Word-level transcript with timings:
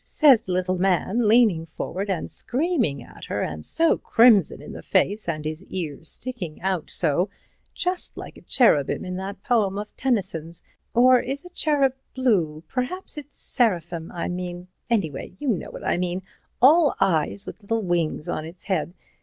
says 0.03 0.41
the 0.41 0.51
little 0.51 0.79
man, 0.79 1.27
leaning 1.27 1.63
forward 1.67 2.09
and 2.09 2.31
screaming 2.31 3.03
at 3.03 3.25
her, 3.25 3.43
and 3.43 3.63
so 3.63 3.99
crimson 3.99 4.59
in 4.59 4.71
the 4.71 4.81
face 4.81 5.29
and 5.29 5.45
his 5.45 5.63
ears 5.65 6.09
sticking 6.09 6.59
out 6.63 6.89
so—just 6.89 8.17
like 8.17 8.35
a 8.35 8.41
cherubim 8.41 9.05
in 9.05 9.15
that 9.15 9.43
poem 9.43 9.77
of 9.77 9.95
Tennyson's—or 9.95 11.19
is 11.19 11.45
a 11.45 11.49
cherub 11.49 11.93
blue?—perhaps 12.15 13.15
it's 13.15 13.37
seraphim 13.37 14.11
I 14.11 14.27
mean—anyway, 14.27 15.33
you 15.37 15.49
know 15.49 15.69
what 15.69 15.85
I 15.85 15.97
mean, 15.97 16.23
all 16.63 16.95
eyes, 16.99 17.45
with 17.45 17.61
little 17.61 17.83
wings 17.83 18.27
on 18.27 18.43
its 18.43 18.63
head. 18.63 18.95